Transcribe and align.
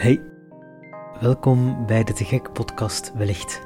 Hey, 0.00 0.22
welkom 1.20 1.86
bij 1.86 2.04
de 2.04 2.12
Te 2.12 2.24
Gek 2.24 2.52
podcast 2.52 3.12
Wellicht. 3.14 3.60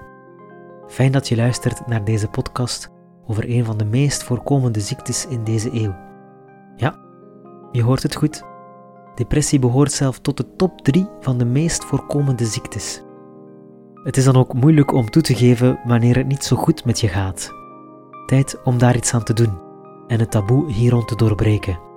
Fijn 0.88 1.12
dat 1.12 1.28
je 1.28 1.36
luistert 1.36 1.86
naar 1.86 2.04
deze 2.04 2.28
podcast 2.28 2.90
over 3.26 3.50
een 3.50 3.64
van 3.64 3.76
de 3.76 3.84
meest 3.84 4.22
voorkomende 4.22 4.80
ziektes 4.80 5.26
in 5.26 5.44
deze 5.44 5.72
eeuw. 5.72 5.96
Ja, 6.76 6.98
je 7.72 7.82
hoort 7.82 8.02
het 8.02 8.14
goed. 8.14 8.44
Depressie 9.14 9.58
behoort 9.58 9.92
zelf 9.92 10.18
tot 10.18 10.36
de 10.36 10.56
top 10.56 10.80
3 10.80 11.06
van 11.20 11.38
de 11.38 11.44
meest 11.44 11.84
voorkomende 11.84 12.44
ziektes. 12.44 13.02
Het 14.04 14.16
is 14.16 14.24
dan 14.24 14.36
ook 14.36 14.52
moeilijk 14.52 14.92
om 14.92 15.10
toe 15.10 15.22
te 15.22 15.34
geven 15.34 15.80
wanneer 15.84 16.16
het 16.16 16.26
niet 16.26 16.44
zo 16.44 16.56
goed 16.56 16.84
met 16.84 17.00
je 17.00 17.08
gaat. 17.08 17.52
Tijd 18.26 18.60
om 18.64 18.78
daar 18.78 18.96
iets 18.96 19.14
aan 19.14 19.24
te 19.24 19.32
doen 19.32 19.58
en 20.06 20.18
het 20.18 20.30
taboe 20.30 20.72
hier 20.72 20.90
rond 20.90 21.08
te 21.08 21.16
doorbreken. 21.16 21.92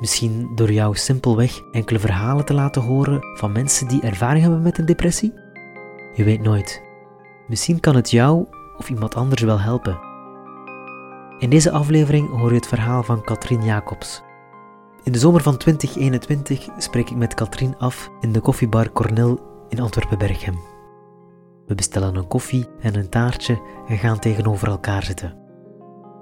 Misschien 0.00 0.50
door 0.54 0.72
jou 0.72 0.96
simpelweg 0.96 1.60
enkele 1.72 1.98
verhalen 1.98 2.44
te 2.44 2.54
laten 2.54 2.82
horen 2.82 3.20
van 3.34 3.52
mensen 3.52 3.88
die 3.88 4.02
ervaring 4.02 4.42
hebben 4.42 4.62
met 4.62 4.78
een 4.78 4.86
depressie? 4.86 5.32
Je 6.14 6.24
weet 6.24 6.42
nooit. 6.42 6.82
Misschien 7.46 7.80
kan 7.80 7.94
het 7.94 8.10
jou 8.10 8.46
of 8.76 8.90
iemand 8.90 9.14
anders 9.14 9.42
wel 9.42 9.60
helpen. 9.60 9.98
In 11.38 11.50
deze 11.50 11.70
aflevering 11.70 12.28
hoor 12.28 12.48
je 12.48 12.54
het 12.54 12.66
verhaal 12.66 13.02
van 13.02 13.24
Katrien 13.24 13.64
Jacobs. 13.64 14.22
In 15.02 15.12
de 15.12 15.18
zomer 15.18 15.42
van 15.42 15.56
2021 15.56 16.68
spreek 16.78 17.10
ik 17.10 17.16
met 17.16 17.34
Katrien 17.34 17.78
af 17.78 18.10
in 18.20 18.32
de 18.32 18.40
koffiebar 18.40 18.92
Cornel 18.92 19.40
in 19.68 19.80
Antwerpen-Berchem. 19.80 20.58
We 21.66 21.74
bestellen 21.74 22.16
een 22.16 22.28
koffie 22.28 22.66
en 22.80 22.94
een 22.94 23.08
taartje 23.08 23.60
en 23.88 23.98
gaan 23.98 24.18
tegenover 24.18 24.68
elkaar 24.68 25.02
zitten. 25.02 25.36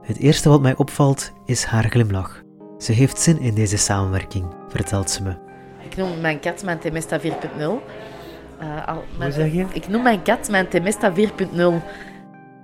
Het 0.01 0.19
eerste 0.19 0.49
wat 0.49 0.61
mij 0.61 0.77
opvalt 0.77 1.33
is 1.45 1.65
haar 1.65 1.85
glimlach. 1.85 2.46
Ze 2.79 2.93
heeft 2.93 3.19
zin 3.19 3.41
in 3.41 3.55
deze 3.55 3.77
samenwerking, 3.77 4.45
vertelt 4.69 5.11
ze 5.11 5.23
me. 5.23 5.37
Ik 5.85 5.97
noem 5.97 6.21
mijn 6.21 6.41
kat 6.41 6.63
mijn 6.63 6.79
Temesta 6.79 7.21
4.0. 7.21 7.27
Uh, 7.61 8.89
al- 8.89 9.05
mijn- 9.19 9.33
zeg 9.33 9.53
je? 9.53 9.67
Ik 9.73 9.89
noem 9.89 10.03
mijn 10.03 10.23
kat 10.23 10.49
mijn 10.49 10.69
Temesta 10.69 11.13
4.0. 11.15 11.83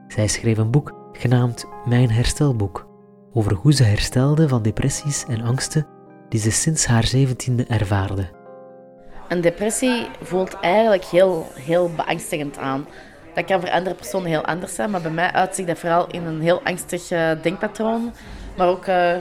Zij 0.09 0.27
schreef 0.27 0.59
een 0.59 0.71
boek 0.71 0.93
genaamd 1.13 1.65
Mijn 1.85 2.11
Herstelboek 2.11 2.87
over 3.33 3.53
hoe 3.55 3.73
ze 3.73 3.83
herstelde 3.83 4.49
van 4.49 4.63
depressies 4.63 5.25
en 5.29 5.43
angsten 5.43 5.87
die 6.29 6.41
ze 6.41 6.51
sinds 6.51 6.87
haar 6.87 7.05
zeventiende 7.05 7.65
ervaarde. 7.65 8.29
Een 9.29 9.41
depressie 9.41 10.07
voelt 10.23 10.61
eigenlijk 10.61 11.05
heel, 11.05 11.47
heel 11.55 11.91
beangstigend 11.97 12.59
aan. 12.59 12.87
Dat 13.35 13.45
kan 13.45 13.61
voor 13.61 13.71
andere 13.71 13.95
personen 13.97 14.29
heel 14.29 14.45
anders 14.45 14.75
zijn, 14.75 14.91
maar 14.91 15.01
bij 15.01 15.11
mij 15.11 15.33
uitzicht 15.33 15.69
dat 15.69 15.79
vooral 15.79 16.07
in 16.07 16.27
een 16.27 16.41
heel 16.41 16.61
angstig 16.65 17.11
eh, 17.11 17.31
denkpatroon. 17.43 18.13
Maar 18.57 18.69
ook, 18.69 18.87
eh, 18.87 19.17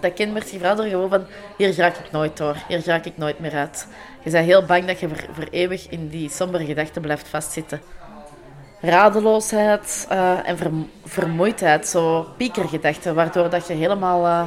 dat 0.00 0.12
kenmerkt 0.14 0.50
je 0.50 0.58
vooral 0.58 0.76
door 0.76 0.86
gewoon 0.86 1.08
van, 1.08 1.24
hier 1.56 1.76
raak 1.76 1.96
ik 1.96 2.10
nooit 2.10 2.36
door, 2.36 2.56
hier 2.68 2.82
raak 2.84 3.04
ik 3.04 3.16
nooit 3.16 3.38
meer 3.38 3.54
uit. 3.54 3.86
Je 4.22 4.30
bent 4.30 4.44
heel 4.46 4.64
bang 4.64 4.84
dat 4.86 5.00
je 5.00 5.08
voor, 5.08 5.46
eeuwig 5.50 5.88
in 5.88 6.08
die 6.08 6.30
sombere 6.30 6.64
gedachten 6.64 7.02
blijft 7.02 7.28
vastzitten. 7.28 7.80
Radeloosheid 8.80 10.06
eh, 10.08 10.48
en 10.48 10.56
verm- 10.56 10.90
vermoeidheid, 11.04 11.88
zo 11.88 12.26
piekergedachten, 12.36 13.14
waardoor 13.14 13.50
dat 13.50 13.66
je 13.66 13.74
helemaal 13.74 14.26
eh, 14.26 14.46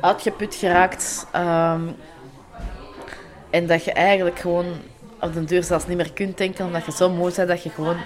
uitgeput 0.00 0.54
geraakt. 0.54 1.26
ehm, 1.32 1.82
en 3.50 3.66
dat 3.66 3.84
je 3.84 3.92
eigenlijk 3.92 4.38
gewoon 4.38 4.66
op 5.20 5.34
den 5.34 5.44
duur 5.44 5.64
zelfs 5.64 5.86
niet 5.86 5.96
meer 5.96 6.12
kunt 6.12 6.38
denken, 6.38 6.64
omdat 6.66 6.84
je 6.84 6.92
zo 6.92 7.10
moe 7.10 7.32
bent 7.36 7.48
dat 7.48 7.62
je 7.62 7.70
gewoon 7.70 7.96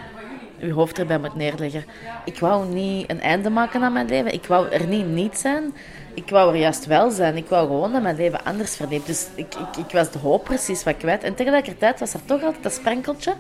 je 0.61 0.73
hoofd 0.73 0.99
erbij 0.99 1.19
moet 1.19 1.35
neerleggen. 1.35 1.85
Ik 2.25 2.39
wou 2.39 2.67
niet 2.67 3.11
een 3.11 3.21
einde 3.21 3.51
maken 3.51 3.83
aan 3.83 3.93
mijn 3.93 4.09
leven. 4.09 4.33
Ik 4.33 4.47
wou 4.47 4.69
er 4.69 4.87
niet 4.87 5.07
niet 5.07 5.39
zijn. 5.39 5.75
Ik 6.15 6.29
wou 6.31 6.55
er 6.55 6.61
juist 6.61 6.87
wel 6.87 7.11
zijn. 7.11 7.37
Ik 7.37 7.49
wou 7.49 7.67
gewoon 7.67 7.93
dat 7.93 8.03
mijn 8.03 8.17
leven 8.17 8.45
anders 8.45 8.77
verliep. 8.77 9.07
Dus 9.07 9.27
ik, 9.35 9.55
ik, 9.55 9.77
ik 9.77 9.91
was 9.93 10.11
de 10.11 10.19
hoop 10.19 10.45
precies 10.45 10.85
wat 10.85 10.97
kwijt. 10.97 11.23
En 11.23 11.35
tegelijkertijd 11.35 12.01
was 12.01 12.15
er 12.15 12.25
toch 12.25 12.43
altijd 12.43 12.63
dat 12.63 12.73
sprankeltje. 12.73 13.35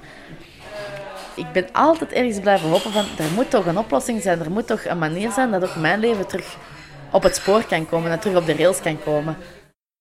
Ik 1.34 1.52
ben 1.52 1.66
altijd 1.72 2.12
ergens 2.12 2.40
blijven 2.40 2.68
hopen 2.68 2.92
van, 2.92 3.04
er 3.18 3.32
moet 3.34 3.50
toch 3.50 3.66
een 3.66 3.78
oplossing 3.78 4.22
zijn. 4.22 4.40
Er 4.40 4.50
moet 4.50 4.66
toch 4.66 4.84
een 4.84 4.98
manier 4.98 5.30
zijn 5.30 5.50
dat 5.50 5.62
ook 5.62 5.76
mijn 5.76 6.00
leven 6.00 6.26
terug 6.26 6.56
op 7.10 7.22
het 7.22 7.36
spoor 7.36 7.64
kan 7.64 7.88
komen. 7.88 8.10
En 8.10 8.18
terug 8.18 8.36
op 8.36 8.46
de 8.46 8.54
rails 8.54 8.80
kan 8.80 9.02
komen. 9.04 9.36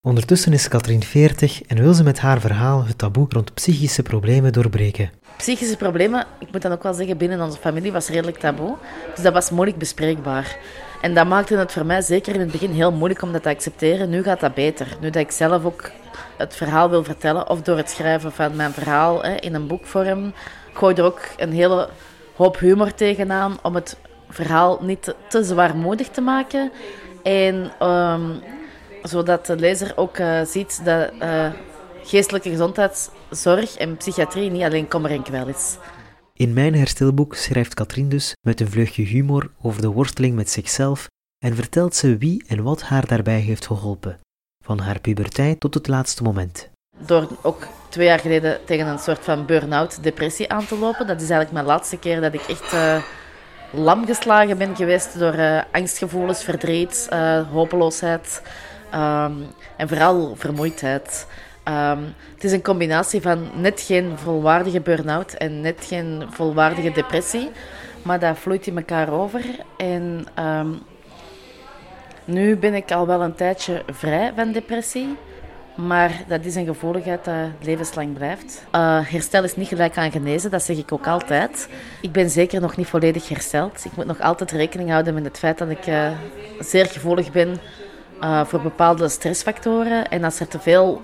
Ondertussen 0.10 0.54
is 0.54 0.68
Katrien 0.68 1.04
40 1.04 1.62
en 1.62 1.82
wil 1.82 1.94
ze 1.94 2.04
met 2.04 2.20
haar 2.20 2.40
verhaal 2.40 2.86
het 2.86 2.98
taboe 2.98 3.26
rond 3.30 3.54
psychische 3.54 4.04
problemen 4.04 4.54
doorbreken. 4.54 5.12
Psychische 5.38 5.78
problemen, 5.78 6.26
ik 6.40 6.52
moet 6.52 6.62
dan 6.62 6.72
ook 6.72 6.84
wel 6.84 6.94
zeggen, 6.94 7.18
binnen 7.18 7.42
onze 7.42 7.58
familie 7.58 7.92
was 7.92 8.10
redelijk 8.10 8.38
taboe. 8.38 8.76
Dus 9.16 9.24
dat 9.24 9.34
was 9.34 9.50
moeilijk 9.50 9.78
bespreekbaar. 9.78 10.58
En 11.02 11.14
dat 11.14 11.28
maakte 11.28 11.58
het 11.58 11.72
voor 11.72 11.86
mij 11.86 12.02
zeker 12.02 12.34
in 12.34 12.40
het 12.40 12.52
begin 12.52 12.72
heel 12.72 12.92
moeilijk 12.92 13.22
om 13.22 13.32
dat 13.32 13.44
te 13.44 13.50
accepteren. 13.50 14.10
Nu 14.10 14.24
gaat 14.24 14.40
dat 14.40 14.54
beter. 14.54 14.98
Nu 15.02 15.10
dat 15.10 15.22
ik 15.22 15.32
zelf 15.32 15.66
ook 15.66 15.92
het 16.38 16.56
verhaal 16.56 16.90
wil 16.90 17.04
vertellen, 17.04 17.50
of 17.50 17.62
door 17.62 17.78
het 17.78 17.90
schrijven 17.90 18.32
van 18.32 18.56
mijn 18.56 18.72
verhaal 18.72 19.24
hè, 19.24 19.36
in 19.36 19.56
een 19.56 19.68
boekvorm, 19.68 20.34
gooi 20.74 20.96
er 20.96 21.04
ook 21.04 21.22
een 21.38 21.52
hele 21.52 21.90
hoop 22.36 22.60
humor 22.60 22.94
tegenaan 22.94 23.58
om 23.62 23.76
het 23.76 23.98
verhaal 24.30 24.80
niet 24.82 25.04
te, 25.04 25.16
te 25.28 25.44
zwaarmoedig 25.44 26.08
te 26.08 26.22
maken. 26.22 26.72
En 27.24 27.72
ehm, 27.80 28.22
zodat 29.04 29.46
de 29.46 29.56
lezer 29.56 29.94
ook 29.96 30.18
eh, 30.18 30.42
ziet 30.46 30.82
dat 30.86 31.12
eh, 31.20 31.52
geestelijke 32.04 32.50
gezondheidszorg 32.50 33.78
en 33.78 33.98
psychiatrie 33.98 34.52
niet 34.52 34.64
alleen 34.64 34.88
kommer 34.88 35.12
en 35.12 35.24
kwel 35.24 35.48
is. 35.48 35.78
In 36.34 36.54
mijn 36.54 36.76
herstelboek 36.76 37.36
schrijft 37.36 37.74
Katrien 37.74 38.10
dus 38.10 38.36
met 38.42 38.60
een 38.60 38.70
vleugje 38.70 39.04
humor 39.04 39.52
over 39.62 39.82
de 39.82 39.88
worsteling 39.88 40.36
met 40.36 40.50
zichzelf 40.50 41.08
en 41.46 41.56
vertelt 41.56 41.96
ze 41.96 42.18
wie 42.18 42.44
en 42.48 42.64
wat 42.64 42.82
haar 42.82 43.08
daarbij 43.08 43.40
heeft 43.40 43.66
geholpen. 43.66 44.20
Van 44.64 44.80
haar 44.80 45.00
puberteit 45.00 45.60
tot 45.60 45.74
het 45.74 45.88
laatste 45.88 46.24
moment. 46.24 46.70
Door 46.98 47.28
ook 47.42 47.68
twee 47.90 48.06
jaar 48.06 48.20
geleden 48.20 48.60
tegen 48.66 48.88
een 48.88 49.00
soort 49.00 49.24
van 49.24 49.46
burn-out, 49.46 50.04
depressie 50.04 50.52
aan 50.52 50.66
te 50.66 50.78
lopen. 50.78 51.08
Dat 51.08 51.22
is 51.22 51.30
eigenlijk 51.30 51.52
mijn 51.52 51.66
laatste 51.66 51.98
keer 51.98 52.22
dat 52.22 52.34
ik 52.34 52.42
echt 52.42 52.74
eh, 52.74 53.04
lam 53.72 54.06
geslagen 54.06 54.58
ben 54.58 54.76
geweest 54.76 55.20
door 55.20 55.66
angstgevoelens, 55.72 56.44
verdriet, 56.44 57.08
hopeloosheid 57.52 58.42
ehm, 58.92 59.34
en 59.78 59.88
vooral 59.88 60.36
vermoeidheid. 60.36 61.28
Ehm, 61.64 62.02
het 62.34 62.44
is 62.44 62.52
een 62.52 62.64
combinatie 62.64 63.22
van 63.22 63.50
net 63.56 63.82
geen 63.82 64.18
volwaardige 64.18 64.82
burn-out 64.82 65.34
en 65.34 65.62
net 65.62 65.86
geen 65.86 66.24
volwaardige 66.30 66.92
depressie. 66.92 67.52
Maar 68.02 68.20
dat 68.20 68.38
vloeit 68.38 68.68
in 68.68 68.78
elkaar 68.78 69.12
over. 69.12 69.42
En 69.78 70.26
ehm, 70.34 70.70
nu 72.26 72.58
ben 72.58 72.74
ik 72.74 72.92
al 72.92 73.08
wel 73.08 73.22
een 73.22 73.36
tijdje 73.36 73.84
vrij 73.88 74.32
van 74.36 74.52
depressie. 74.52 75.18
Maar 75.88 76.24
dat 76.28 76.46
is 76.46 76.56
een 76.56 76.66
gevoeligheid 76.66 77.26
dat 77.26 77.36
levenslang 77.62 78.14
blijft. 78.14 78.66
Eh, 78.72 79.00
herstel 79.04 79.44
is 79.44 79.56
niet 79.56 79.68
gelijk 79.68 79.98
aan 79.98 80.12
genezen, 80.12 80.52
dat 80.52 80.64
zeg 80.64 80.78
ik 80.78 80.92
ook 80.92 81.08
altijd. 81.08 81.70
Ik 82.02 82.12
ben 82.12 82.30
zeker 82.30 82.62
nog 82.62 82.78
niet 82.78 82.88
volledig 82.88 83.30
hersteld. 83.30 83.86
Ik 83.86 83.96
moet 83.96 84.06
nog 84.06 84.22
altijd 84.22 84.52
rekening 84.52 84.90
houden 84.90 85.14
met 85.14 85.26
het 85.26 85.38
feit 85.38 85.58
dat 85.58 85.70
ik 85.70 85.86
eh, 85.86 86.12
zeer 86.60 86.86
gevoelig 86.86 87.32
ben 87.32 87.60
eh, 88.22 88.46
voor 88.46 88.62
bepaalde 88.62 89.10
stressfactoren. 89.10 90.10
En 90.10 90.24
als 90.24 90.40
er 90.40 90.48
te 90.48 90.60
veel 90.60 91.02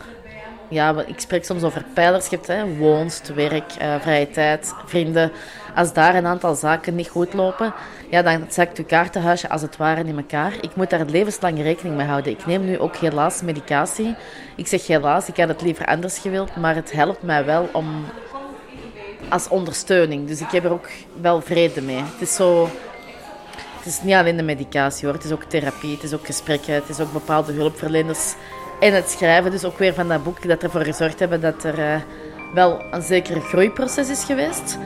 ja, 0.70 1.04
ik 1.06 1.20
spreek 1.20 1.46
soms 1.46 1.64
over 1.64 1.86
pijlers. 1.94 2.28
Je 2.28 2.36
hebt 2.36 2.48
hè, 2.48 2.78
woonst, 2.78 3.34
werk, 3.34 3.72
eh, 3.72 3.96
vrije 4.00 4.30
tijd, 4.30 4.74
vrienden. 4.86 5.32
Als 5.76 5.94
daar 5.94 6.16
een 6.16 6.26
aantal 6.26 6.56
zaken 6.56 6.96
niet 6.96 7.10
goed 7.10 7.34
lopen, 7.34 7.74
ja, 8.10 8.22
dan 8.22 8.46
zakt 8.50 8.78
uw 8.78 8.86
kaartenhuisje 8.86 9.50
als 9.50 9.62
het 9.62 9.78
ware 9.78 10.04
in 10.04 10.18
elkaar. 10.18 10.54
Ik 10.62 10.76
moet 10.76 10.90
daar 10.90 11.06
levenslang 11.06 11.62
rekening 11.62 11.96
mee 11.96 12.08
houden. 12.08 12.32
Ik 12.32 12.46
neem 12.46 12.66
nu 12.66 12.80
ook 12.80 12.96
helaas 12.96 13.42
medicatie. 13.42 14.16
Ik 14.56 14.68
zeg 14.68 14.88
helaas, 14.88 15.28
ik 15.28 15.38
had 15.38 15.48
het 15.48 15.62
liever 15.62 15.86
anders 15.86 16.18
gewild, 16.18 16.56
maar 16.56 16.76
het 16.76 16.92
helpt 16.92 17.22
mij 17.22 17.46
wel 17.46 17.70
om 17.72 18.06
als 19.30 19.48
ondersteuning. 19.48 20.28
Dus 20.28 20.42
ik 20.42 20.52
heb 20.52 20.64
er 20.64 20.72
ook 20.72 20.90
wel 21.22 21.42
vrede 21.42 21.82
mee. 21.82 22.04
Het 22.04 22.22
is 22.22 22.36
zo... 22.36 22.70
Het 23.86 23.94
is 23.94 24.02
niet 24.02 24.14
alleen 24.14 24.38
de 24.38 24.44
medicatie 24.44 25.06
hoor, 25.06 25.16
het 25.16 25.24
is 25.24 25.32
ook 25.32 25.44
therapie, 25.44 25.94
het 25.94 26.04
is 26.04 26.14
ook 26.14 26.26
gesprekken, 26.26 26.74
het 26.74 26.90
is 26.90 27.00
ook 27.00 27.12
bepaalde 27.14 27.52
hulpverleners. 27.52 28.36
En 28.80 28.94
het 28.94 29.10
schrijven 29.10 29.52
dus 29.52 29.66
ook 29.66 29.78
weer 29.78 29.94
van 29.94 30.08
dat 30.08 30.24
boek 30.24 30.48
dat 30.48 30.64
ervoor 30.64 30.82
gezorgd 30.82 31.20
hebben 31.20 31.42
dat 31.42 31.64
er 31.64 31.80
eh, 31.80 32.02
wel 32.54 32.82
een 32.92 33.02
zeker 33.02 33.42
groeiproces 33.42 34.10
is 34.10 34.24
geweest. 34.24 34.78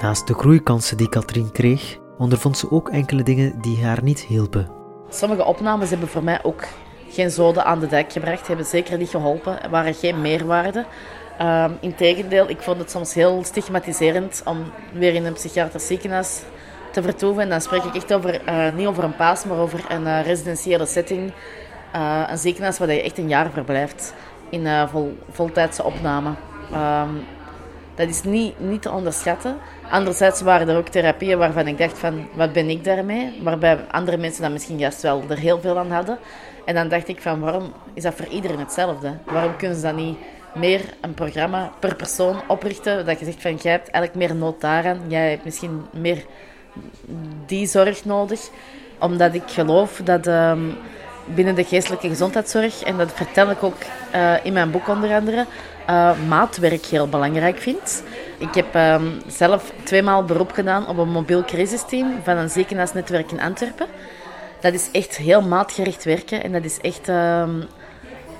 Naast 0.00 0.26
de 0.26 0.34
groeikansen 0.34 0.96
die 0.96 1.08
Katrien 1.08 1.52
kreeg, 1.52 1.98
ondervond 2.18 2.58
ze 2.58 2.70
ook 2.70 2.88
enkele 2.88 3.22
dingen 3.22 3.60
die 3.60 3.84
haar 3.84 4.02
niet 4.02 4.20
hielpen. 4.20 4.70
Sommige 5.08 5.44
opnames 5.44 5.90
hebben 5.90 6.08
voor 6.08 6.24
mij 6.24 6.44
ook 6.44 6.64
geen 7.10 7.30
zoden 7.30 7.64
aan 7.64 7.80
de 7.80 7.86
dijk 7.86 8.12
gebracht, 8.12 8.46
hebben 8.46 8.66
zeker 8.66 8.98
niet 8.98 9.08
geholpen, 9.08 9.58
waren 9.70 9.94
geen 9.94 10.20
meerwaarde. 10.20 10.84
Ehm 11.38 11.70
integendeel, 11.80 12.48
ik 12.48 12.60
vond 12.60 12.78
het 12.78 12.90
soms 12.90 13.14
heel 13.14 13.44
stigmatiserend 13.44 14.42
om 14.44 14.72
weer 14.92 15.14
in 15.14 15.24
een 15.24 15.32
psychiatrisch 15.32 15.86
ziekenhuis 15.86 16.42
te 16.90 17.02
vertoeven. 17.02 17.42
En 17.42 17.48
dan 17.48 17.60
spreek 17.60 17.82
ik 17.82 17.94
echt 17.94 18.12
over, 18.12 18.44
eh, 18.44 18.72
niet 18.74 18.86
over 18.86 19.04
een 19.04 19.16
paas, 19.16 19.44
maar 19.44 19.58
over 19.58 19.84
een 19.88 20.06
eh, 20.06 20.24
residentiële 20.24 20.86
setting. 20.86 21.32
Eh, 21.92 22.22
een 22.30 22.38
ziekenhuis 22.38 22.78
waar 22.78 22.92
je 22.92 23.02
echt 23.02 23.18
een 23.18 23.28
jaar 23.28 23.50
verblijft 23.50 24.14
in 24.50 24.66
vol, 24.88 25.18
voltijdse 25.30 25.84
opname. 25.84 26.30
Dat 27.96 28.08
is 28.08 28.22
niet, 28.22 28.60
niet 28.60 28.82
te 28.82 28.90
onderschatten. 28.90 29.56
Anderzijds 29.90 30.40
waren 30.40 30.68
er 30.68 30.76
ook 30.76 30.88
therapieën 30.88 31.38
waarvan 31.38 31.66
ik 31.66 31.78
dacht 31.78 31.98
van, 31.98 32.28
wat 32.34 32.52
ben 32.52 32.68
ik 32.68 32.84
daarmee? 32.84 33.40
Waarbij 33.42 33.78
andere 33.90 34.16
mensen 34.16 34.42
dan 34.42 34.52
misschien 34.52 34.78
juist 34.78 35.02
wel 35.02 35.22
er 35.28 35.38
heel 35.38 35.60
veel 35.60 35.78
aan 35.78 35.90
hadden. 35.90 36.18
En 36.64 36.74
dan 36.74 36.88
dacht 36.88 37.08
ik 37.08 37.20
van, 37.20 37.40
waarom 37.40 37.72
is 37.94 38.02
dat 38.02 38.14
voor 38.14 38.26
iedereen 38.26 38.58
hetzelfde? 38.58 39.12
Waarom 39.24 39.56
kunnen 39.56 39.76
ze 39.76 39.82
dan 39.82 39.94
niet 39.94 40.16
meer 40.54 40.80
een 41.00 41.14
programma 41.14 41.70
per 41.78 41.94
persoon 41.94 42.36
oprichten? 42.46 43.06
Dat 43.06 43.18
je 43.18 43.24
zegt 43.24 43.42
van, 43.42 43.54
jij 43.54 43.72
hebt 43.72 43.90
eigenlijk 43.90 44.26
meer 44.26 44.38
nood 44.38 44.60
daaraan. 44.60 45.00
Jij 45.08 45.30
hebt 45.30 45.44
misschien 45.44 45.86
meer 45.92 46.24
die 47.46 47.66
zorg 47.66 48.04
nodig. 48.04 48.50
Omdat 48.98 49.34
ik 49.34 49.42
geloof 49.46 50.00
dat 50.04 50.26
ehm, 50.26 50.60
binnen 51.24 51.54
de 51.54 51.64
geestelijke 51.64 52.08
gezondheidszorg, 52.08 52.82
en 52.82 52.96
dat 52.96 53.12
vertel 53.12 53.50
ik 53.50 53.62
ook 53.62 53.76
uh, 54.14 54.44
in 54.44 54.52
mijn 54.52 54.70
boek 54.70 54.88
onder 54.88 55.14
andere, 55.14 55.46
uh, 55.90 56.10
maatwerk 56.28 56.84
heel 56.84 57.08
belangrijk 57.08 57.58
vind. 57.58 58.02
Ik 58.38 58.54
heb 58.54 58.74
um, 58.74 59.20
zelf 59.26 59.72
tweemaal 59.82 60.24
beroep 60.24 60.52
gedaan 60.52 60.88
op 60.88 60.98
een 60.98 61.10
mobiel 61.10 61.44
crisisteam 61.44 62.14
van 62.22 62.36
een 62.36 62.50
ziekenhuisnetwerk 62.50 63.32
in 63.32 63.40
Antwerpen. 63.40 63.86
Dat 64.60 64.72
is 64.72 64.88
echt 64.92 65.16
heel 65.16 65.42
maatgericht 65.42 66.04
werken 66.04 66.42
en 66.42 66.52
dat 66.52 66.64
is 66.64 66.80
echt 66.80 67.08
um, 67.08 67.64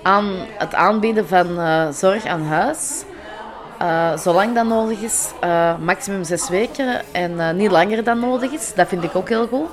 aan 0.02 0.32
het 0.58 0.75
aanbieden 0.75 1.28
van 1.28 1.58
uh, 1.58 1.88
zorg 1.90 2.26
aan 2.26 2.43
huis. 2.43 3.04
Uh, 3.82 4.16
zolang 4.16 4.54
dat 4.54 4.66
nodig 4.66 5.00
is, 5.00 5.31
uh, 5.44 5.78
maximum 5.78 6.25
zes 6.25 6.48
weken 6.48 7.02
en 7.12 7.56
niet 7.56 7.70
langer 7.70 8.04
dan 8.04 8.20
nodig 8.20 8.52
is. 8.52 8.75
Dat 8.75 8.88
vind 8.88 9.04
ik 9.04 9.16
ook 9.16 9.28
heel 9.28 9.46
goed. 9.46 9.69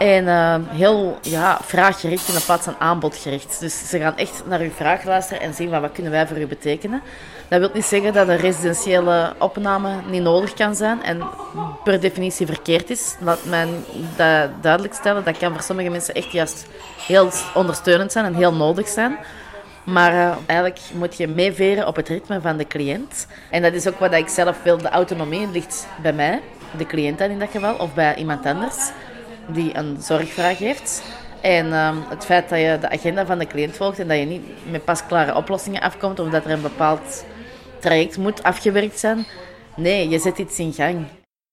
En 0.00 0.24
uh, 0.24 0.54
heel 0.68 1.18
ja, 1.22 1.58
vraaggericht 1.62 2.28
in 2.28 2.44
plaats 2.44 2.64
van 2.64 2.74
aanbodgericht. 2.78 3.60
Dus 3.60 3.88
ze 3.88 3.98
gaan 3.98 4.16
echt 4.16 4.42
naar 4.46 4.60
uw 4.60 4.70
vraag 4.70 5.04
luisteren 5.04 5.42
en 5.42 5.54
zien 5.54 5.70
van 5.70 5.80
wat 5.80 5.92
kunnen 5.92 6.12
wij 6.12 6.26
voor 6.26 6.38
u 6.38 6.46
betekenen. 6.46 7.02
Dat 7.48 7.60
wil 7.60 7.70
niet 7.74 7.84
zeggen 7.84 8.12
dat 8.12 8.28
een 8.28 8.36
residentiële 8.36 9.32
opname 9.38 9.90
niet 10.10 10.22
nodig 10.22 10.54
kan 10.54 10.74
zijn 10.74 11.02
en 11.02 11.22
per 11.84 12.00
definitie 12.00 12.46
verkeerd 12.46 12.90
is. 12.90 13.16
Laat 13.20 13.44
mij 13.44 13.66
dat 14.16 14.50
duidelijk 14.60 14.94
stellen. 14.94 15.24
Dat 15.24 15.38
kan 15.38 15.52
voor 15.52 15.62
sommige 15.62 15.90
mensen 15.90 16.14
echt 16.14 16.32
juist 16.32 16.66
heel 17.06 17.30
ondersteunend 17.54 18.12
zijn 18.12 18.24
en 18.24 18.34
heel 18.34 18.54
nodig 18.54 18.88
zijn. 18.88 19.18
Maar 19.84 20.12
uh, 20.12 20.36
eigenlijk 20.46 20.80
moet 20.92 21.16
je 21.16 21.28
meeveren 21.28 21.86
op 21.86 21.96
het 21.96 22.08
ritme 22.08 22.40
van 22.40 22.56
de 22.56 22.66
cliënt. 22.66 23.26
En 23.50 23.62
dat 23.62 23.72
is 23.72 23.88
ook 23.88 23.98
wat 23.98 24.12
ik 24.12 24.28
zelf 24.28 24.62
wil. 24.62 24.78
De 24.78 24.88
autonomie 24.88 25.48
ligt 25.50 25.86
bij 26.02 26.12
mij, 26.12 26.40
de 26.76 26.86
cliënt 26.86 27.18
dan 27.18 27.30
in 27.30 27.38
dat 27.38 27.50
geval, 27.50 27.74
of 27.74 27.94
bij 27.94 28.14
iemand 28.14 28.46
anders 28.46 28.90
die 29.52 29.76
een 29.76 29.96
zorgvraag 30.00 30.58
heeft. 30.58 31.02
En 31.40 31.72
um, 31.72 32.02
het 32.08 32.24
feit 32.24 32.48
dat 32.48 32.58
je 32.58 32.78
de 32.80 32.90
agenda 32.90 33.26
van 33.26 33.38
de 33.38 33.46
cliënt 33.46 33.76
volgt 33.76 33.98
en 33.98 34.08
dat 34.08 34.18
je 34.18 34.24
niet 34.24 34.70
met 34.70 34.84
pasklare 34.84 35.34
oplossingen 35.34 35.80
afkomt 35.80 36.18
of 36.18 36.30
dat 36.30 36.44
er 36.44 36.50
een 36.50 36.62
bepaald 36.62 37.24
traject 37.78 38.18
moet 38.18 38.42
afgewerkt 38.42 38.98
zijn. 38.98 39.26
Nee, 39.76 40.08
je 40.08 40.18
zet 40.18 40.38
iets 40.38 40.58
in 40.58 40.72
gang. 40.72 41.06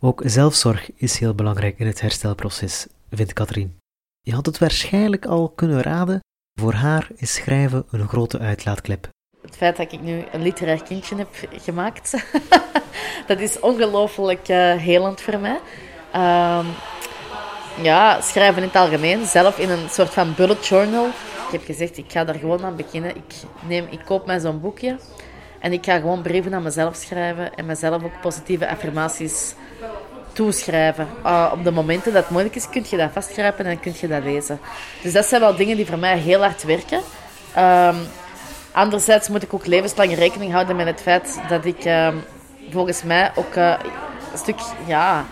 Ook 0.03 0.21
zelfzorg 0.25 0.89
is 0.95 1.19
heel 1.19 1.35
belangrijk 1.35 1.79
in 1.79 1.87
het 1.87 2.01
herstelproces, 2.01 2.87
vindt 3.09 3.33
Katrien. 3.33 3.77
Je 4.21 4.33
had 4.33 4.45
het 4.45 4.57
waarschijnlijk 4.57 5.25
al 5.25 5.49
kunnen 5.49 5.81
raden. 5.81 6.19
Voor 6.59 6.73
haar 6.73 7.07
is 7.15 7.33
schrijven 7.33 7.85
een 7.91 8.07
grote 8.07 8.39
uitlaatklep. 8.39 9.09
Het 9.41 9.57
feit 9.57 9.77
dat 9.77 9.91
ik 9.91 10.01
nu 10.01 10.23
een 10.31 10.41
literair 10.41 10.83
kindje 10.83 11.15
heb 11.15 11.27
gemaakt, 11.51 12.25
dat 13.27 13.39
is 13.39 13.59
ongelooflijk 13.59 14.49
uh, 14.49 14.75
helend 14.75 15.21
voor 15.21 15.39
mij. 15.39 15.59
Um, 16.15 16.65
ja, 17.81 18.21
schrijven 18.21 18.61
in 18.61 18.67
het 18.67 18.77
algemeen. 18.77 19.25
Zelf 19.25 19.57
in 19.59 19.69
een 19.69 19.89
soort 19.89 20.09
van 20.09 20.33
bullet 20.35 20.67
journal. 20.67 21.05
Ik 21.45 21.51
heb 21.51 21.63
gezegd, 21.65 21.97
ik 21.97 22.05
ga 22.07 22.23
daar 22.23 22.35
gewoon 22.35 22.65
aan 22.65 22.75
beginnen. 22.75 23.15
Ik, 23.15 23.33
neem, 23.67 23.87
ik 23.89 23.99
koop 24.05 24.25
mij 24.25 24.39
zo'n 24.39 24.61
boekje. 24.61 24.97
En 25.59 25.73
ik 25.73 25.85
ga 25.85 25.95
gewoon 25.95 26.21
brieven 26.21 26.53
aan 26.53 26.63
mezelf 26.63 26.95
schrijven. 26.95 27.55
En 27.55 27.65
mezelf 27.65 28.03
ook 28.03 28.21
positieve 28.21 28.69
affirmaties 28.69 29.55
toeschrijven. 30.33 31.07
Uh, 31.25 31.51
op 31.53 31.63
de 31.63 31.71
momenten 31.71 32.13
dat 32.13 32.21
het 32.21 32.31
moeilijk 32.31 32.55
is, 32.55 32.69
kun 32.69 32.85
je 32.89 32.97
dat 32.97 33.09
vastgrijpen 33.13 33.65
en 33.65 33.79
kun 33.79 33.93
je 33.99 34.07
dat 34.07 34.23
lezen. 34.23 34.59
Dus 35.01 35.13
dat 35.13 35.25
zijn 35.25 35.41
wel 35.41 35.55
dingen 35.55 35.75
die 35.75 35.85
voor 35.85 35.99
mij 35.99 36.17
heel 36.17 36.41
hard 36.41 36.63
werken. 36.63 37.01
Um, 37.57 37.95
anderzijds 38.71 39.29
moet 39.29 39.43
ik 39.43 39.53
ook 39.53 39.65
levenslang 39.65 40.15
rekening 40.15 40.51
houden 40.51 40.75
met 40.75 40.85
het 40.85 41.01
feit 41.01 41.39
dat 41.49 41.65
ik 41.65 41.85
um, 41.85 42.23
volgens 42.69 43.03
mij 43.03 43.31
ook 43.35 43.55
uh, 43.55 43.73
een 44.31 44.37
stuk 44.37 44.59
ja, 44.85 45.25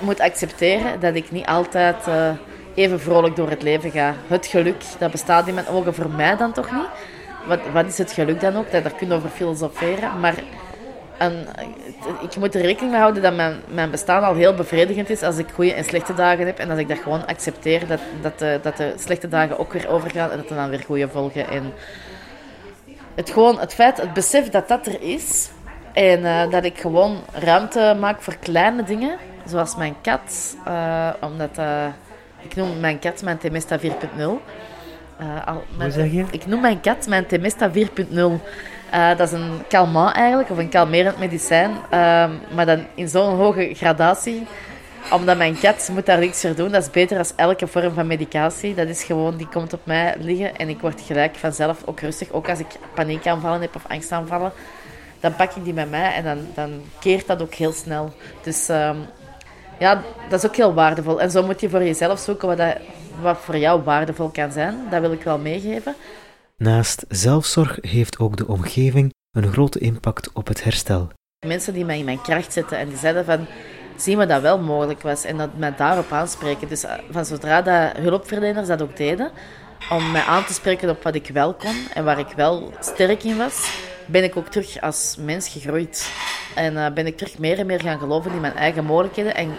moet 0.00 0.20
accepteren 0.20 1.00
dat 1.00 1.14
ik 1.14 1.30
niet 1.30 1.46
altijd 1.46 2.06
uh, 2.08 2.30
even 2.74 3.00
vrolijk 3.00 3.36
door 3.36 3.50
het 3.50 3.62
leven 3.62 3.90
ga. 3.90 4.14
Het 4.26 4.46
geluk, 4.46 4.82
dat 4.98 5.10
bestaat 5.10 5.48
in 5.48 5.54
mijn 5.54 5.68
ogen 5.68 5.94
voor 5.94 6.10
mij 6.10 6.36
dan 6.36 6.52
toch 6.52 6.72
niet. 6.72 6.88
Wat, 7.46 7.60
wat 7.72 7.86
is 7.86 7.98
het 7.98 8.12
geluk 8.12 8.40
dan 8.40 8.56
ook? 8.56 8.70
Daar 8.70 8.92
kun 8.98 9.08
je 9.08 9.14
over 9.14 9.28
filosoferen. 9.28 10.20
Maar 10.20 10.34
ik 12.20 12.36
moet 12.36 12.54
er 12.54 12.60
rekening 12.60 12.90
mee 12.90 13.00
houden 13.00 13.22
dat 13.22 13.34
mijn, 13.34 13.60
mijn 13.68 13.90
bestaan 13.90 14.22
al 14.22 14.34
heel 14.34 14.54
bevredigend 14.54 15.10
is 15.10 15.22
als 15.22 15.38
ik 15.38 15.46
goede 15.54 15.72
en 15.72 15.84
slechte 15.84 16.14
dagen 16.14 16.46
heb. 16.46 16.58
En 16.58 16.68
dat 16.68 16.78
ik 16.78 16.88
dat 16.88 16.98
gewoon 16.98 17.26
accepteer, 17.26 17.86
dat, 17.86 18.00
dat, 18.22 18.38
de, 18.38 18.58
dat 18.62 18.76
de 18.76 18.94
slechte 18.96 19.28
dagen 19.28 19.58
ook 19.58 19.72
weer 19.72 19.88
overgaan 19.88 20.30
en 20.30 20.36
dat 20.36 20.50
er 20.50 20.56
dan 20.56 20.70
weer 20.70 20.82
goede 20.86 21.08
volgen. 21.08 21.48
En 21.48 21.72
het, 23.14 23.30
gewoon, 23.30 23.58
het 23.58 23.74
feit, 23.74 23.96
het 23.96 24.12
besef 24.12 24.48
dat 24.48 24.68
dat 24.68 24.86
er 24.86 25.02
is 25.02 25.50
en 25.92 26.20
uh, 26.20 26.50
dat 26.50 26.64
ik 26.64 26.80
gewoon 26.80 27.16
ruimte 27.32 27.96
maak 28.00 28.22
voor 28.22 28.36
kleine 28.36 28.82
dingen, 28.82 29.18
zoals 29.48 29.76
mijn 29.76 29.94
kat, 30.02 30.56
uh, 30.68 31.08
omdat 31.20 31.58
uh, 31.58 31.86
ik 32.42 32.56
noem 32.56 32.80
mijn 32.80 32.98
kat 32.98 33.22
mijn 33.22 33.38
Temesta 33.38 33.78
4.0. 33.78 33.86
Uh, 35.20 35.56
Hoe 35.78 35.90
zeg 35.90 36.12
je? 36.12 36.24
Ik 36.30 36.46
noem 36.46 36.60
mijn 36.60 36.80
kat 36.80 37.06
mijn 37.06 37.26
Temesta 37.26 37.70
4.0. 37.70 37.74
Uh, 38.94 39.08
dat 39.16 39.20
is 39.20 39.32
een 39.32 39.62
calmant 39.68 40.14
eigenlijk, 40.14 40.50
of 40.50 40.58
een 40.58 40.68
kalmerend 40.68 41.18
medicijn. 41.18 41.70
Uh, 41.70 42.30
maar 42.54 42.66
dan 42.66 42.86
in 42.94 43.08
zo'n 43.08 43.36
hoge 43.36 43.74
gradatie. 43.74 44.46
Omdat 45.12 45.36
mijn 45.36 45.58
kat 45.58 45.88
moet 45.92 46.06
daar 46.06 46.18
niks 46.18 46.40
voor 46.40 46.54
doen. 46.54 46.70
Dat 46.70 46.82
is 46.82 46.90
beter 46.90 47.16
dan 47.16 47.26
elke 47.36 47.66
vorm 47.66 47.94
van 47.94 48.06
medicatie. 48.06 48.74
Dat 48.74 48.88
is 48.88 49.02
gewoon, 49.02 49.36
die 49.36 49.48
komt 49.48 49.72
op 49.72 49.80
mij 49.84 50.14
liggen 50.18 50.56
en 50.56 50.68
ik 50.68 50.80
word 50.80 51.00
gelijk 51.00 51.36
vanzelf 51.36 51.82
ook 51.84 52.00
rustig. 52.00 52.30
Ook 52.30 52.48
als 52.48 52.58
ik 52.58 52.66
paniekaanvallen 52.94 53.60
heb 53.60 53.74
of 53.74 53.84
angstaanvallen. 53.88 54.52
Dan 55.20 55.36
pak 55.36 55.54
ik 55.54 55.64
die 55.64 55.72
met 55.74 55.90
mij 55.90 56.12
en 56.12 56.24
dan, 56.24 56.38
dan 56.54 56.82
keert 57.00 57.26
dat 57.26 57.42
ook 57.42 57.54
heel 57.54 57.72
snel. 57.72 58.12
Dus 58.42 58.70
uh, 58.70 58.90
ja, 59.78 60.02
dat 60.28 60.42
is 60.42 60.50
ook 60.50 60.56
heel 60.56 60.74
waardevol. 60.74 61.20
En 61.20 61.30
zo 61.30 61.42
moet 61.46 61.60
je 61.60 61.70
voor 61.70 61.84
jezelf 61.84 62.18
zoeken 62.18 62.48
wat, 62.48 62.56
dat, 62.56 62.76
wat 63.22 63.38
voor 63.38 63.56
jou 63.56 63.82
waardevol 63.82 64.28
kan 64.28 64.52
zijn. 64.52 64.76
Dat 64.90 65.00
wil 65.00 65.12
ik 65.12 65.22
wel 65.22 65.38
meegeven. 65.38 65.94
Naast 66.56 67.04
zelfzorg 67.08 67.78
heeft 67.80 68.18
ook 68.18 68.36
de 68.36 68.46
omgeving 68.46 69.14
een 69.32 69.52
grote 69.52 69.78
impact 69.78 70.32
op 70.32 70.46
het 70.46 70.64
herstel. 70.64 71.08
Mensen 71.46 71.74
die 71.74 71.84
mij 71.84 71.98
in 71.98 72.04
mijn 72.04 72.20
kracht 72.20 72.52
zetten 72.52 72.78
en 72.78 72.88
die 72.88 72.98
zeiden 72.98 73.24
van 73.24 73.46
zien 73.96 74.18
we 74.18 74.26
dat 74.26 74.42
wel 74.42 74.58
mogelijk 74.58 75.02
was 75.02 75.24
en 75.24 75.36
dat 75.36 75.56
mij 75.56 75.74
daarop 75.76 76.12
aanspreken. 76.12 76.68
Dus 76.68 76.84
van 77.10 77.24
zodra 77.24 77.62
dat 77.62 77.96
hulpverleners 77.96 78.68
dat 78.68 78.82
ook 78.82 78.96
deden, 78.96 79.30
om 79.90 80.10
mij 80.10 80.22
aan 80.22 80.44
te 80.44 80.52
spreken 80.52 80.90
op 80.90 81.02
wat 81.02 81.14
ik 81.14 81.30
wel 81.32 81.54
kon 81.54 81.76
en 81.94 82.04
waar 82.04 82.18
ik 82.18 82.32
wel 82.36 82.72
sterk 82.80 83.22
in 83.22 83.36
was, 83.36 83.70
ben 84.08 84.24
ik 84.24 84.36
ook 84.36 84.48
terug 84.48 84.80
als 84.80 85.16
mens 85.18 85.48
gegroeid. 85.48 86.12
En 86.54 86.74
uh, 86.74 86.86
ben 86.94 87.06
ik 87.06 87.16
terug 87.16 87.38
meer 87.38 87.58
en 87.58 87.66
meer 87.66 87.80
gaan 87.80 87.98
geloven 87.98 88.32
in 88.32 88.40
mijn 88.40 88.56
eigen 88.56 88.84
mogelijkheden 88.84 89.34
en 89.34 89.50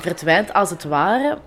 verdwijnt 0.00 0.52
als 0.52 0.70
het 0.70 0.84
ware 0.84 1.38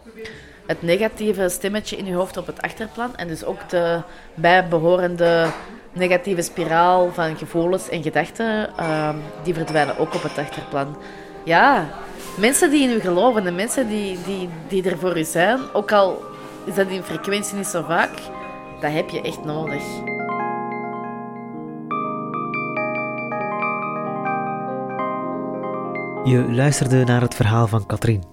het 0.66 0.82
negatieve 0.82 1.50
stemmetje 1.50 1.98
in 1.98 2.06
je 2.06 2.14
hoofd 2.14 2.38
op 2.38 2.48
het 2.48 2.62
achterplan. 2.62 3.16
En 3.16 3.28
dus 3.28 3.44
ook 3.44 3.70
de 3.70 4.02
bijbehorende 4.34 5.48
negatieve 5.94 6.42
spiraal 6.42 7.14
van 7.14 7.38
gevoelens 7.38 7.90
en 7.90 8.04
gedachten, 8.04 8.70
uh, 8.80 9.10
die 9.44 9.54
verdwijnen 9.54 9.98
ook 9.98 10.14
op 10.14 10.24
het 10.24 10.38
achterplan. 10.38 10.98
Ja, 11.44 11.88
mensen 12.38 12.70
die 12.70 12.90
in 12.90 12.96
u 12.96 13.00
geloven 13.00 13.48
en 13.48 13.56
mensen 13.56 13.88
die, 13.88 14.18
die, 14.26 14.50
die 14.68 14.90
er 14.90 14.98
voor 14.98 15.18
u 15.18 15.24
zijn, 15.24 15.60
ook 15.74 15.92
al 15.92 16.24
is 16.66 16.76
dat 16.76 16.88
in 16.88 17.04
frequentie 17.04 17.56
niet 17.56 17.68
zo 17.68 17.84
vaak, 17.88 18.12
dat 18.82 18.92
heb 18.92 19.10
je 19.10 19.22
echt 19.22 19.44
nodig. 19.44 19.84
Je 26.26 26.52
luisterde 26.54 27.04
naar 27.04 27.22
het 27.22 27.36
verhaal 27.36 27.68
van 27.68 27.86
Katrien. 27.86 28.24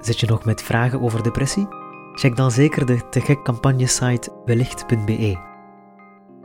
Zit 0.00 0.20
je 0.20 0.26
nog 0.26 0.44
met 0.44 0.62
vragen 0.62 1.00
over 1.00 1.22
depressie? 1.22 1.66
Check 2.14 2.36
dan 2.36 2.50
zeker 2.50 2.86
de 2.86 3.08
te 3.08 3.20
gek 3.20 3.42
campagnesite 3.42 4.30
wellicht.be. 4.44 5.36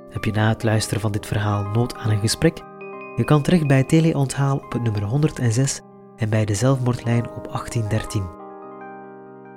Heb 0.09 0.23
je 0.23 0.31
na 0.31 0.47
het 0.47 0.63
luisteren 0.63 1.01
van 1.01 1.11
dit 1.11 1.25
verhaal 1.25 1.63
nood 1.63 1.95
aan 1.95 2.09
een 2.09 2.19
gesprek? 2.19 2.57
Je 3.15 3.23
kan 3.23 3.41
terecht 3.41 3.67
bij 3.67 3.83
Teleonthaal 3.83 4.57
op 4.57 4.71
het 4.71 4.81
nummer 4.81 5.03
106 5.03 5.81
en 6.15 6.29
bij 6.29 6.45
de 6.45 6.55
zelfmoordlijn 6.55 7.29
op 7.29 7.43
1813. 7.43 8.29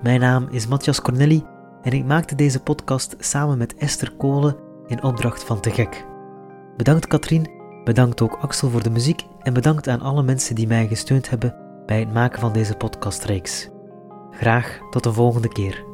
Mijn 0.02 0.20
naam 0.20 0.48
is 0.50 0.66
Matthias 0.66 1.00
Cornelli 1.00 1.44
en 1.82 1.92
ik 1.92 2.04
maakte 2.04 2.34
deze 2.34 2.62
podcast 2.62 3.16
samen 3.18 3.58
met 3.58 3.74
Esther 3.74 4.12
Kolen 4.16 4.56
in 4.86 5.02
opdracht 5.02 5.44
van 5.44 5.60
Te 5.60 5.70
Gek. 5.70 6.06
Bedankt 6.76 7.06
Katrien, 7.06 7.53
bedankt 7.84 8.20
ook 8.20 8.38
Axel 8.40 8.70
voor 8.70 8.82
de 8.82 8.90
muziek 8.90 9.22
en 9.42 9.54
bedankt 9.54 9.88
aan 9.88 10.00
alle 10.00 10.22
mensen 10.22 10.54
die 10.54 10.66
mij 10.66 10.86
gesteund 10.86 11.30
hebben 11.30 11.56
bij 11.86 11.98
het 12.00 12.12
maken 12.12 12.40
van 12.40 12.52
deze 12.52 12.74
podcastreeks. 12.76 13.68
Graag 14.30 14.78
tot 14.90 15.02
de 15.02 15.12
volgende 15.12 15.48
keer. 15.48 15.93